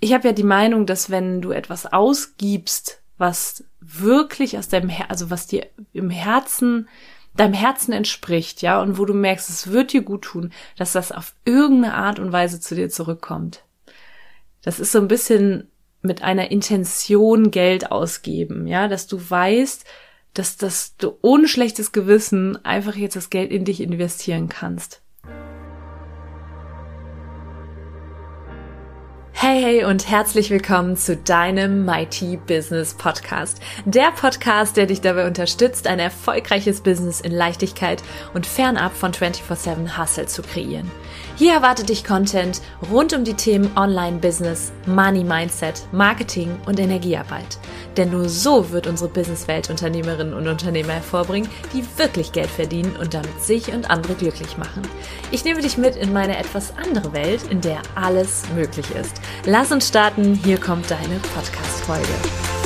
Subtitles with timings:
[0.00, 5.10] ich habe ja die Meinung, dass wenn du etwas ausgibst, was wirklich aus deinem Her
[5.10, 6.88] also was dir im Herzen
[7.36, 11.12] deinem Herzen entspricht, ja, und wo du merkst, es wird dir gut tun, dass das
[11.12, 13.62] auf irgendeine Art und Weise zu dir zurückkommt.
[14.62, 15.68] Das ist so ein bisschen
[16.02, 19.84] mit einer Intention Geld ausgeben, ja, dass du weißt,
[20.34, 25.02] dass, dass du ohne schlechtes Gewissen einfach jetzt das Geld in dich investieren kannst.
[29.62, 33.60] Hey, und herzlich willkommen zu deinem Mighty Business Podcast.
[33.84, 39.98] Der Podcast, der dich dabei unterstützt, ein erfolgreiches Business in Leichtigkeit und fernab von 24-7
[39.98, 40.90] Hustle zu kreieren.
[41.40, 42.60] Hier erwartet dich Content
[42.92, 47.56] rund um die Themen Online-Business, Money-Mindset, Marketing und Energiearbeit.
[47.96, 53.14] Denn nur so wird unsere Businesswelt Unternehmerinnen und Unternehmer hervorbringen, die wirklich Geld verdienen und
[53.14, 54.82] damit sich und andere glücklich machen.
[55.30, 59.18] Ich nehme dich mit in meine etwas andere Welt, in der alles möglich ist.
[59.46, 62.59] Lass uns starten, hier kommt deine Podcast-Folge.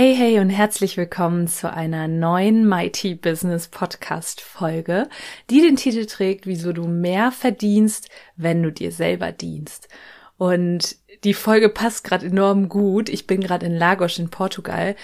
[0.00, 5.08] Hey, hey und herzlich willkommen zu einer neuen Mighty Business Podcast Folge,
[5.50, 9.88] die den Titel trägt, wieso du mehr verdienst, wenn du dir selber dienst.
[10.36, 13.08] Und die Folge passt gerade enorm gut.
[13.08, 14.94] Ich bin gerade in Lagos in Portugal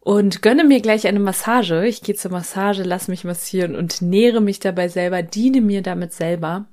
[0.00, 1.86] und gönne mir gleich eine Massage.
[1.86, 6.12] Ich gehe zur Massage, lass mich massieren und nähere mich dabei selber, diene mir damit
[6.12, 6.66] selber.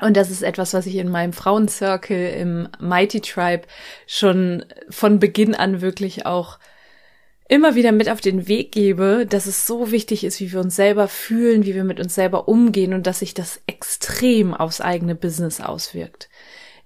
[0.00, 3.66] Und das ist etwas, was ich in meinem Frauencircle im Mighty Tribe
[4.06, 6.58] schon von Beginn an wirklich auch
[7.48, 10.76] immer wieder mit auf den Weg gebe, dass es so wichtig ist, wie wir uns
[10.76, 15.14] selber fühlen, wie wir mit uns selber umgehen und dass sich das extrem aufs eigene
[15.14, 16.28] Business auswirkt.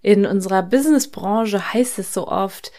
[0.03, 2.73] In unserer Businessbranche heißt es so oft,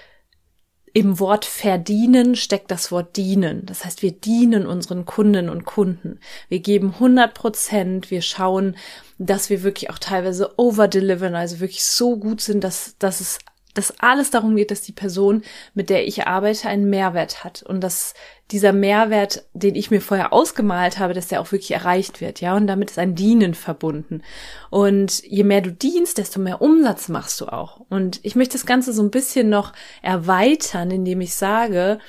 [0.94, 3.66] im Wort verdienen steckt das Wort dienen.
[3.66, 6.20] Das heißt, wir dienen unseren Kunden und Kunden.
[6.50, 8.12] Wir geben 100 Prozent.
[8.12, 8.76] Wir schauen,
[9.18, 13.40] dass wir wirklich auch teilweise overdelivern, also wirklich so gut sind, dass, dass es
[13.74, 15.44] dass alles darum geht, dass die Person,
[15.74, 18.14] mit der ich arbeite, einen Mehrwert hat und dass
[18.52, 22.56] dieser Mehrwert, den ich mir vorher ausgemalt habe, dass der auch wirklich erreicht wird, ja,
[22.56, 24.24] und damit ist ein Dienen verbunden.
[24.70, 27.80] Und je mehr du dienst, desto mehr Umsatz machst du auch.
[27.90, 29.72] Und ich möchte das Ganze so ein bisschen noch
[30.02, 32.00] erweitern, indem ich sage,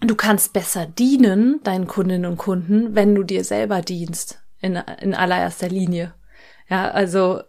[0.00, 5.14] du kannst besser dienen, deinen Kundinnen und Kunden, wenn du dir selber dienst, in, in
[5.14, 6.14] allererster Linie.
[6.68, 7.40] Ja, also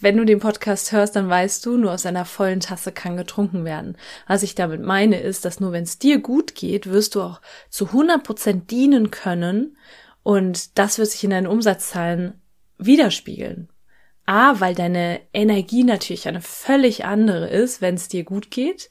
[0.00, 3.64] wenn du den Podcast hörst, dann weißt du, nur aus einer vollen Tasse kann getrunken
[3.64, 3.96] werden.
[4.26, 7.40] Was ich damit meine, ist, dass nur wenn es dir gut geht, wirst du auch
[7.68, 9.76] zu 100 Prozent dienen können
[10.22, 12.40] und das wird sich in deinen Umsatzzahlen
[12.78, 13.68] widerspiegeln.
[14.26, 18.90] A, weil deine Energie natürlich eine völlig andere ist, wenn es dir gut geht.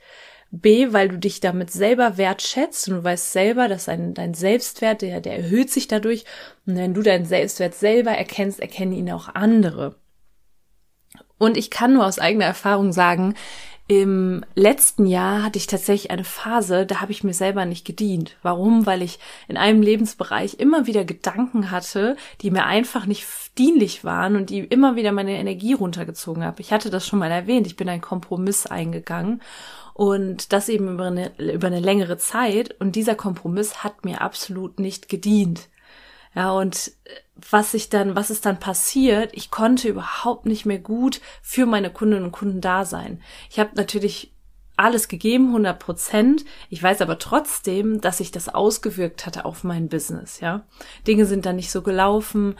[0.52, 5.04] B, weil du dich damit selber wertschätzt und du weißt selber, dass ein, dein Selbstwert,
[5.04, 6.26] der, der erhöht sich dadurch.
[6.66, 9.96] Und wenn du deinen Selbstwert selber erkennst, erkennen ihn auch andere.
[11.40, 13.34] Und ich kann nur aus eigener Erfahrung sagen,
[13.90, 18.38] im letzten Jahr hatte ich tatsächlich eine Phase, da habe ich mir selber nicht gedient.
[18.44, 18.86] Warum?
[18.86, 19.18] Weil ich
[19.48, 23.26] in einem Lebensbereich immer wieder Gedanken hatte, die mir einfach nicht
[23.58, 26.62] dienlich waren und die immer wieder meine Energie runtergezogen habe.
[26.62, 29.42] Ich hatte das schon mal erwähnt, ich bin einen Kompromiss eingegangen
[29.96, 34.80] und das eben über eine, über eine längere Zeit und dieser Kompromiss hat mir absolut
[34.80, 35.68] nicht gedient.
[36.36, 37.10] Ja, und äh,
[37.50, 39.32] was ich dann, was ist dann passiert?
[39.34, 43.22] Ich konnte überhaupt nicht mehr gut für meine Kundinnen und Kunden da sein.
[43.50, 44.34] Ich habe natürlich
[44.78, 46.46] alles gegeben, 100 Prozent.
[46.70, 50.66] Ich weiß aber trotzdem, dass sich das ausgewirkt hatte auf mein Business, ja.
[51.06, 52.56] Dinge sind dann nicht so gelaufen,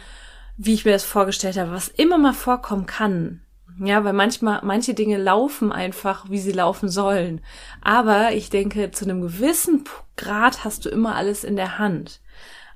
[0.56, 3.40] wie ich mir das vorgestellt habe, was immer mal vorkommen kann.
[3.82, 7.40] Ja, weil manchmal, manche Dinge laufen einfach, wie sie laufen sollen.
[7.80, 9.84] Aber ich denke, zu einem gewissen
[10.16, 12.20] Grad hast du immer alles in der Hand.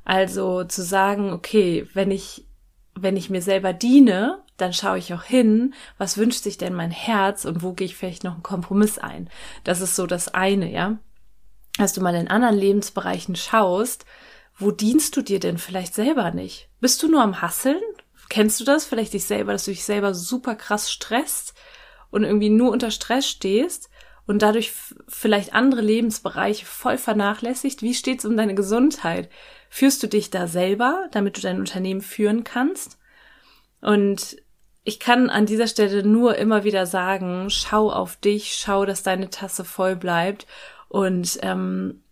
[0.04, 2.46] Also zu sagen, okay, wenn ich,
[2.94, 6.90] wenn ich mir selber diene, dann schaue ich auch hin, was wünscht sich denn mein
[6.90, 9.28] Herz und wo gehe ich vielleicht noch einen Kompromiss ein.
[9.64, 10.98] Das ist so das eine, ja.
[11.76, 14.04] Dass du mal in anderen Lebensbereichen schaust,
[14.56, 16.68] wo dienst du dir denn vielleicht selber nicht?
[16.80, 17.82] Bist du nur am Hasseln?
[18.28, 18.84] Kennst du das?
[18.84, 21.54] Vielleicht dich selber, dass du dich selber super krass stresst
[22.10, 23.90] und irgendwie nur unter Stress stehst
[24.26, 24.72] und dadurch
[25.08, 27.82] vielleicht andere Lebensbereiche voll vernachlässigt?
[27.82, 29.28] Wie steht's um deine Gesundheit?
[29.76, 32.96] Führst du dich da selber, damit du dein Unternehmen führen kannst?
[33.80, 34.36] Und
[34.84, 39.30] ich kann an dieser Stelle nur immer wieder sagen, schau auf dich, schau, dass deine
[39.30, 40.46] Tasse voll bleibt
[40.88, 42.04] und ähm,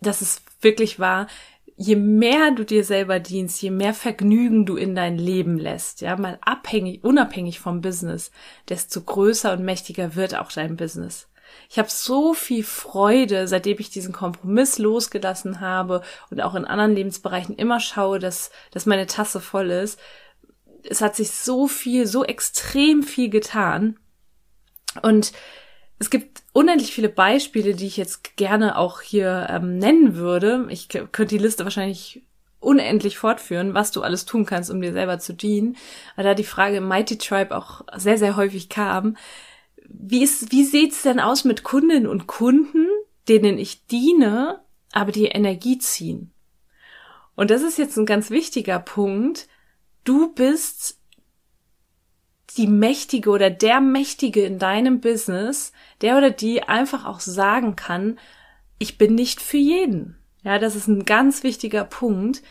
[0.00, 1.26] das ist wirklich wahr.
[1.74, 6.14] je mehr du dir selber dienst, je mehr Vergnügen du in dein Leben lässt, ja,
[6.14, 8.30] mal abhängig, unabhängig vom Business,
[8.68, 11.28] desto größer und mächtiger wird auch dein Business.
[11.68, 16.94] Ich habe so viel Freude, seitdem ich diesen Kompromiss losgelassen habe und auch in anderen
[16.94, 19.98] Lebensbereichen immer schaue, dass, dass meine Tasse voll ist.
[20.82, 23.98] Es hat sich so viel, so extrem viel getan.
[25.02, 25.32] Und
[25.98, 30.66] es gibt unendlich viele Beispiele, die ich jetzt gerne auch hier ähm, nennen würde.
[30.70, 32.22] Ich könnte die Liste wahrscheinlich
[32.60, 35.76] unendlich fortführen, was du alles tun kannst, um dir selber zu dienen.
[36.16, 39.16] Weil da die Frage Mighty Tribe auch sehr, sehr häufig kam.
[39.88, 42.86] Wie, ist, wie sieht's denn aus mit Kundinnen und Kunden,
[43.28, 44.62] denen ich diene,
[44.92, 46.32] aber die Energie ziehen?
[47.34, 49.48] Und das ist jetzt ein ganz wichtiger Punkt.
[50.04, 50.98] Du bist
[52.56, 58.18] die Mächtige oder der Mächtige in deinem Business, der oder die einfach auch sagen kann,
[58.78, 60.16] ich bin nicht für jeden.
[60.42, 62.42] Ja, das ist ein ganz wichtiger Punkt.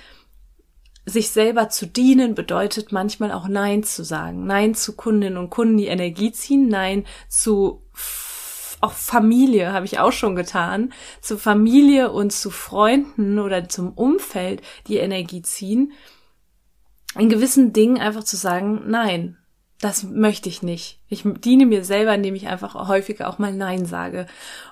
[1.10, 4.46] Sich selber zu dienen bedeutet manchmal auch Nein zu sagen.
[4.46, 6.68] Nein zu Kundinnen und Kunden, die Energie ziehen.
[6.68, 7.82] Nein zu
[8.82, 10.94] auch Familie habe ich auch schon getan.
[11.22, 15.94] Zu Familie und zu Freunden oder zum Umfeld, die Energie ziehen.
[17.18, 19.38] In gewissen Dingen einfach zu sagen, nein,
[19.80, 21.00] das möchte ich nicht.
[21.08, 24.28] Ich diene mir selber, indem ich einfach häufiger auch mal Nein sage.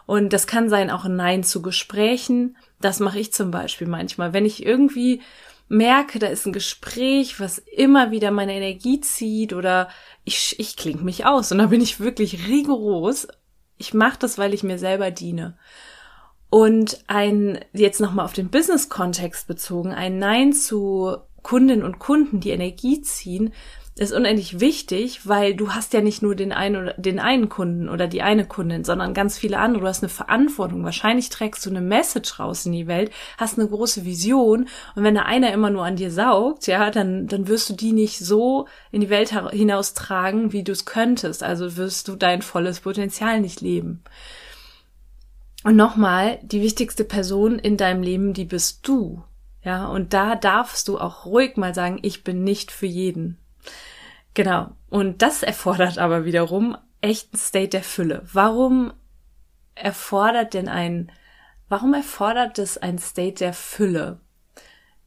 [0.05, 2.57] Und das kann sein auch ein Nein zu Gesprächen.
[2.81, 4.33] Das mache ich zum Beispiel manchmal.
[4.33, 5.21] Wenn ich irgendwie
[5.67, 9.89] merke, da ist ein Gespräch, was immer wieder meine Energie zieht oder
[10.23, 13.27] ich, ich klinge mich aus und da bin ich wirklich rigoros.
[13.77, 15.57] Ich mache das, weil ich mir selber diene.
[16.49, 22.51] Und ein, jetzt nochmal auf den Business-Kontext bezogen, ein Nein zu Kundinnen und Kunden, die
[22.51, 23.53] Energie ziehen,
[23.97, 27.87] ist unendlich wichtig, weil du hast ja nicht nur den einen oder den einen Kunden
[27.87, 29.83] oder die eine Kundin, sondern ganz viele andere.
[29.83, 30.83] Du hast eine Verantwortung.
[30.83, 35.15] Wahrscheinlich trägst du eine Message raus in die Welt, hast eine große Vision und wenn
[35.15, 38.67] da einer immer nur an dir saugt, ja, dann dann wirst du die nicht so
[38.91, 41.41] in die Welt hinaustragen, wie du es könntest.
[41.41, 44.03] Also wirst du dein volles Potenzial nicht leben.
[45.63, 49.23] Und nochmal, die wichtigste Person in deinem Leben, die bist du.
[49.63, 53.39] Ja, und da darfst du auch ruhig mal sagen, ich bin nicht für jeden.
[54.33, 54.71] Genau.
[54.89, 58.21] Und das erfordert aber wiederum echten State der Fülle.
[58.31, 58.93] Warum
[59.75, 61.11] erfordert denn ein,
[61.69, 64.19] warum erfordert es ein State der Fülle,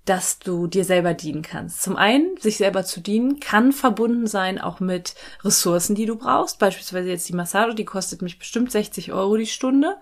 [0.05, 1.82] dass du dir selber dienen kannst?
[1.82, 5.14] Zum einen, sich selber zu dienen, kann verbunden sein auch mit
[5.44, 6.58] Ressourcen, die du brauchst.
[6.58, 9.96] Beispielsweise jetzt die Massage, die kostet mich bestimmt 60 Euro die Stunde.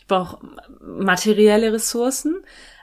[0.00, 0.38] Ich brauche
[0.80, 2.42] materielle Ressourcen.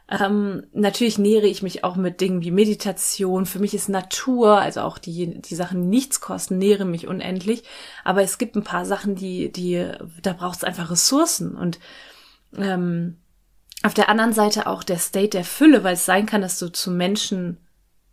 [0.10, 3.46] Ähm, natürlich nähere ich mich auch mit Dingen wie Meditation.
[3.46, 7.64] Für mich ist Natur, also auch die, die Sachen, die nichts kosten, nähere mich unendlich.
[8.04, 9.88] Aber es gibt ein paar Sachen, die, die,
[10.24, 11.56] da braucht es einfach Ressourcen.
[11.56, 11.80] Und
[12.58, 13.18] ähm,
[13.84, 16.70] auf der anderen Seite auch der State der Fülle, weil es sein kann, dass du
[16.70, 17.58] zu Menschen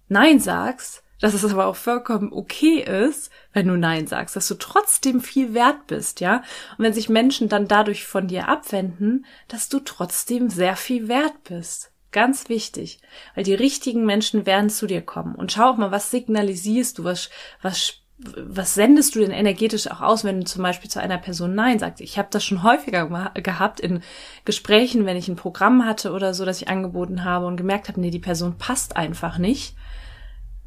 [0.08, 4.54] Nein sagst, dass es aber auch vollkommen okay ist, wenn du Nein sagst, dass du
[4.54, 6.42] trotzdem viel wert bist, ja?
[6.76, 11.44] Und wenn sich Menschen dann dadurch von dir abwenden, dass du trotzdem sehr viel wert
[11.44, 11.90] bist.
[12.12, 13.00] Ganz wichtig,
[13.34, 15.34] weil die richtigen Menschen werden zu dir kommen.
[15.34, 17.30] Und schau auch mal, was signalisierst du, was,
[17.60, 21.54] was, was sendest du denn energetisch auch aus, wenn du zum Beispiel zu einer Person
[21.54, 22.00] Nein sagst?
[22.00, 24.02] Ich habe das schon häufiger gehabt in
[24.44, 28.00] Gesprächen, wenn ich ein Programm hatte oder so, das ich angeboten habe und gemerkt habe,
[28.00, 29.74] nee, die Person passt einfach nicht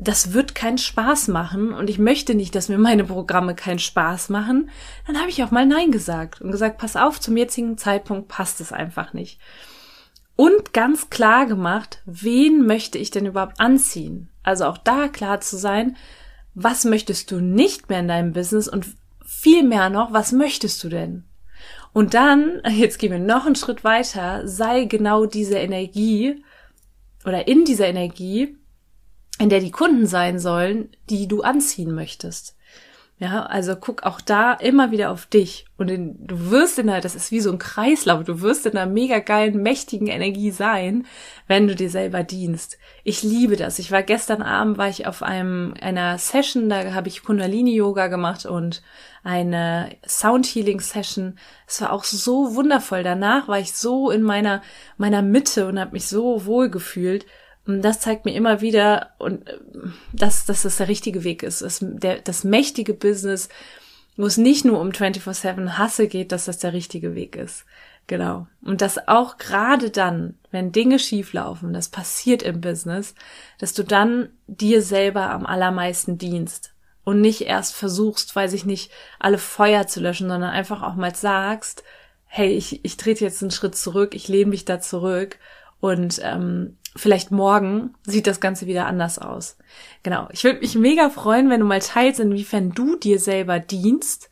[0.01, 4.29] das wird keinen Spaß machen und ich möchte nicht, dass mir meine Programme keinen Spaß
[4.29, 4.69] machen,
[5.05, 8.61] dann habe ich auch mal Nein gesagt und gesagt, pass auf, zum jetzigen Zeitpunkt passt
[8.61, 9.39] es einfach nicht.
[10.37, 14.29] Und ganz klar gemacht, wen möchte ich denn überhaupt anziehen?
[14.41, 15.97] Also auch da klar zu sein,
[16.53, 18.85] was möchtest du nicht mehr in deinem Business und
[19.25, 21.25] viel mehr noch, was möchtest du denn?
[21.91, 26.41] Und dann, jetzt gehen wir noch einen Schritt weiter, sei genau diese Energie
[27.25, 28.55] oder in dieser Energie
[29.39, 32.55] in der die Kunden sein sollen, die du anziehen möchtest.
[33.21, 37.01] Ja, also guck auch da immer wieder auf dich und in, du wirst in einer,
[37.01, 41.05] das ist wie so ein Kreislauf, du wirst in einer mega geilen, mächtigen Energie sein,
[41.45, 42.77] wenn du dir selber dienst.
[43.03, 43.77] Ich liebe das.
[43.77, 48.45] Ich war gestern Abend, war ich auf einem, einer Session, da habe ich Kundalini-Yoga gemacht
[48.45, 48.81] und
[49.21, 51.37] eine Sound-Healing-Session.
[51.67, 53.03] Es war auch so wundervoll.
[53.03, 54.61] Danach war ich so in meiner,
[54.95, 57.25] meiner Mitte und habe mich so wohl gefühlt.
[57.65, 59.57] Das zeigt mir immer wieder, und äh,
[60.13, 61.61] dass, dass das der richtige Weg ist.
[61.61, 63.49] Das, der, das mächtige Business,
[64.17, 67.65] wo es nicht nur um 24-7 Hasse geht, dass das der richtige Weg ist.
[68.07, 68.47] Genau.
[68.63, 73.13] Und dass auch gerade dann, wenn Dinge schieflaufen, das passiert im Business,
[73.59, 76.73] dass du dann dir selber am allermeisten dienst
[77.03, 81.13] und nicht erst versuchst, weiß ich nicht, alle Feuer zu löschen, sondern einfach auch mal
[81.13, 81.83] sagst,
[82.25, 85.37] hey, ich, ich trete jetzt einen Schritt zurück, ich lehne mich da zurück
[85.79, 89.57] Und ähm, vielleicht morgen sieht das Ganze wieder anders aus.
[90.03, 90.27] Genau.
[90.31, 94.29] Ich würde mich mega freuen, wenn du mal teilst, inwiefern du dir selber dienst.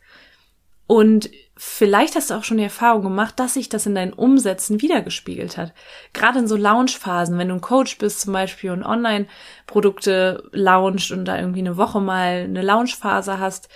[0.86, 4.80] Und vielleicht hast du auch schon die Erfahrung gemacht, dass sich das in deinen Umsätzen
[4.80, 5.74] wiedergespiegelt hat.
[6.12, 11.26] Gerade in so Launchphasen, wenn du ein Coach bist zum Beispiel und Online-Produkte launcht und
[11.26, 13.68] da irgendwie eine Woche mal eine Launchphase hast,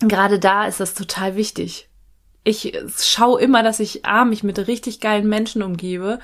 [0.00, 1.88] gerade da ist das total wichtig.
[2.42, 6.18] Ich schaue immer, dass ich A, mich mit richtig geilen Menschen umgebe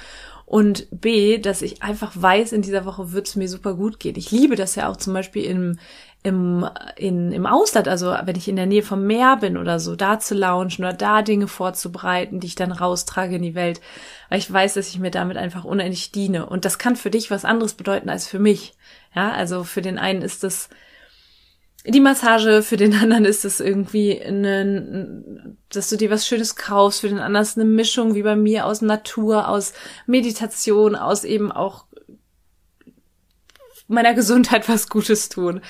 [0.47, 4.15] und B, dass ich einfach weiß, in dieser Woche wird es mir super gut gehen.
[4.17, 5.79] Ich liebe das ja auch zum Beispiel im,
[6.23, 6.65] im,
[6.97, 10.21] in, im Ausland, also wenn ich in der Nähe vom Meer bin oder so, da
[10.21, 13.81] zu launchen oder da Dinge vorzubereiten, die ich dann raustrage in die Welt,
[14.29, 16.47] weil ich weiß, dass ich mir damit einfach unendlich diene.
[16.47, 18.75] Und das kann für dich was anderes bedeuten als für mich.
[19.17, 20.69] Ja, also für den einen ist das
[21.88, 25.25] die Massage, für den anderen ist es irgendwie eine,
[25.71, 28.66] dass du dir was Schönes kaufst, für den anderen ist eine Mischung wie bei mir
[28.66, 29.73] aus Natur, aus
[30.07, 31.87] Meditation, aus eben auch
[33.88, 35.61] meiner Gesundheit was Gutes tun.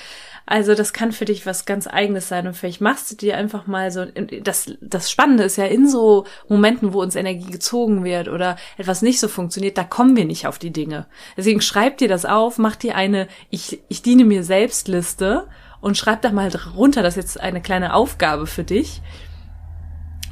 [0.49, 3.67] Also das kann für dich was ganz eigenes sein und vielleicht machst du dir einfach
[3.67, 4.05] mal so,
[4.41, 9.01] das, das Spannende ist ja in so Momenten, wo uns Energie gezogen wird oder etwas
[9.01, 11.05] nicht so funktioniert, da kommen wir nicht auf die Dinge.
[11.35, 15.49] Deswegen schreib dir das auf, mach dir eine, ich, ich diene mir selbst Liste
[15.81, 19.01] und schreib da mal runter, das ist jetzt eine kleine Aufgabe für dich.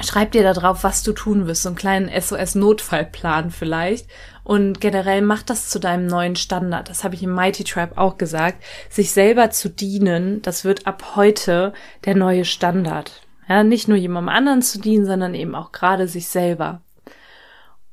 [0.03, 4.09] Schreib dir da drauf, was du tun wirst, so einen kleinen SOS-Notfallplan vielleicht.
[4.43, 6.89] Und generell mach das zu deinem neuen Standard.
[6.89, 8.61] Das habe ich im Mighty Tribe auch gesagt.
[8.89, 11.73] Sich selber zu dienen, das wird ab heute
[12.03, 13.21] der neue Standard.
[13.47, 16.81] Ja, nicht nur jemandem anderen zu dienen, sondern eben auch gerade sich selber.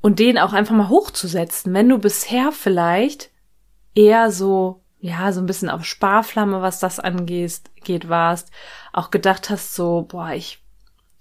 [0.00, 1.73] Und den auch einfach mal hochzusetzen.
[1.73, 3.30] Wenn du bisher vielleicht
[3.94, 8.52] eher so ja, so ein bisschen auf Sparflamme, was das angeht, geht, warst,
[8.92, 10.62] auch gedacht hast, so, boah, ich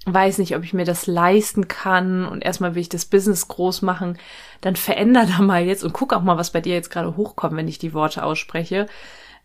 [0.06, 3.82] weiß nicht, ob ich mir das leisten kann und erstmal will ich das Business groß
[3.82, 4.20] machen,
[4.62, 7.56] dann veränder da mal jetzt und guck auch mal, was bei dir jetzt gerade hochkommt,
[7.56, 8.86] wenn ich die Worte ausspreche,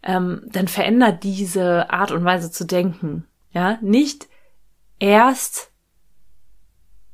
[0.02, 3.26] ähm, dann veränder diese Art und Weise zu denken.
[3.52, 4.28] Ja, nicht
[4.99, 5.71] erst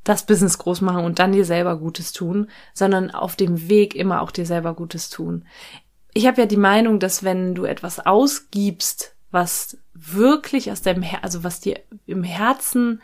[0.03, 4.23] das Business groß machen und dann dir selber Gutes tun, sondern auf dem Weg immer
[4.23, 5.47] auch dir selber Gutes tun
[6.15, 11.25] ich habe ja die Meinung, dass wenn du etwas ausgibst, was wirklich aus deinem Her
[11.25, 13.01] also was dir im Herzen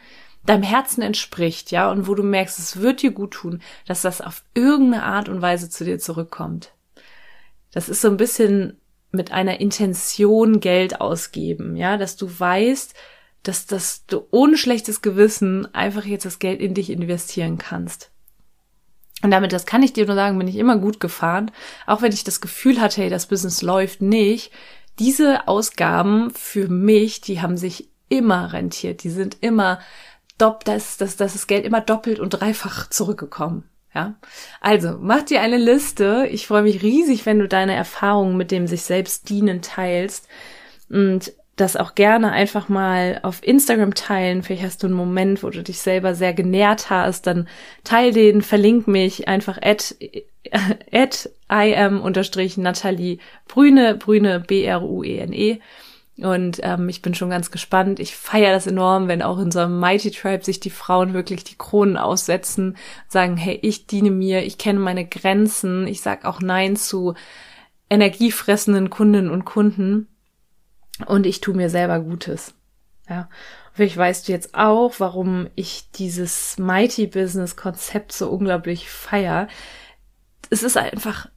[0.49, 4.21] deinem Herzen entspricht, ja, und wo du merkst, es wird dir gut tun, dass das
[4.21, 6.73] auf irgendeine Art und Weise zu dir zurückkommt.
[7.71, 12.95] Das ist so ein bisschen mit einer Intention Geld ausgeben, ja, dass du weißt,
[13.43, 18.11] dass, dass du ohne schlechtes Gewissen einfach jetzt das Geld in dich investieren kannst.
[19.23, 21.51] Und damit, das kann ich dir nur sagen, bin ich immer gut gefahren.
[21.87, 24.53] Auch wenn ich das Gefühl hatte, hey, das Business läuft nicht.
[24.99, 29.03] Diese Ausgaben für mich, die haben sich immer rentiert.
[29.03, 29.81] Die sind immer
[30.39, 33.65] dopp, das, das, das ist Geld immer doppelt und dreifach zurückgekommen.
[33.95, 34.17] Ja,
[34.61, 36.29] also mach dir eine Liste.
[36.31, 40.29] Ich freue mich riesig, wenn du deine Erfahrungen mit dem sich selbst dienen teilst.
[40.89, 44.43] Und das auch gerne einfach mal auf Instagram teilen.
[44.43, 47.49] Vielleicht hast du einen Moment, wo du dich selber sehr genährt hast, dann
[47.85, 49.97] teil den, verlink mich einfach at,
[50.93, 55.53] at im unterstrich Natalie Brüne, Brüne B-R-U-E-N-E.
[55.53, 55.61] -E.
[56.21, 58.01] Und ähm, ich bin schon ganz gespannt.
[58.01, 61.45] Ich feiere das enorm, wenn auch in so einem Mighty Tribe sich die Frauen wirklich
[61.45, 66.41] die Kronen aussetzen, sagen, hey, ich diene mir, ich kenne meine Grenzen, ich sag auch
[66.41, 67.15] Nein zu
[67.89, 70.09] energiefressenden Kundinnen und Kunden
[71.07, 72.55] und ich tue mir selber Gutes.
[73.09, 73.29] Ja.
[73.73, 79.47] Vielleicht weißt du jetzt auch, warum ich dieses Mighty Business Konzept so unglaublich feier.
[80.51, 81.29] Es ist einfach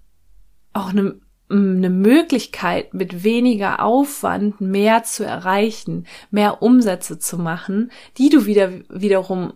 [0.73, 8.29] auch eine, eine Möglichkeit, mit weniger Aufwand mehr zu erreichen, mehr Umsätze zu machen, die
[8.29, 9.53] du wieder, wiederum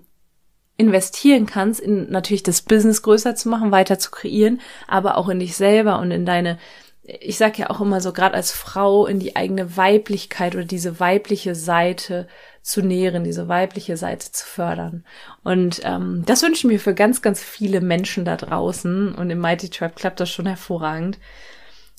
[0.77, 5.39] investieren kannst, in natürlich das Business größer zu machen, weiter zu kreieren, aber auch in
[5.39, 6.59] dich selber und in deine
[7.07, 10.99] ich sage ja auch immer so, gerade als Frau in die eigene Weiblichkeit oder diese
[10.99, 12.27] weibliche Seite
[12.61, 15.05] zu nähren, diese weibliche Seite zu fördern.
[15.43, 19.13] Und ähm, das wünsche ich mir für ganz, ganz viele Menschen da draußen.
[19.13, 21.19] Und im Mighty Tribe klappt das schon hervorragend.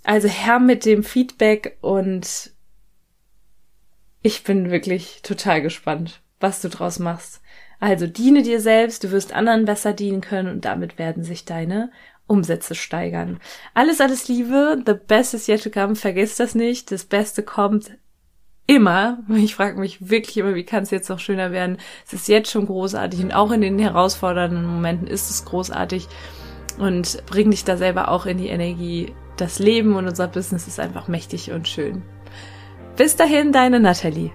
[0.02, 2.52] Also her mit dem Feedback und
[4.22, 7.40] ich bin wirklich total gespannt, was du draus machst.
[7.78, 11.92] Also diene dir selbst, du wirst anderen besser dienen können und damit werden sich deine
[12.26, 13.38] Umsätze steigern.
[13.74, 14.82] Alles, alles Liebe.
[14.84, 15.96] The best is yet to come.
[15.96, 16.90] Vergiss das nicht.
[16.90, 17.92] Das Beste kommt
[18.66, 19.18] immer.
[19.28, 21.78] Ich frage mich wirklich immer, wie kann es jetzt noch schöner werden?
[22.06, 26.08] Es ist jetzt schon großartig und auch in den herausfordernden Momenten ist es großartig
[26.78, 29.14] und bring dich da selber auch in die Energie.
[29.36, 32.02] Das Leben und unser Business ist einfach mächtig und schön.
[32.96, 34.32] Bis dahin, deine Nathalie.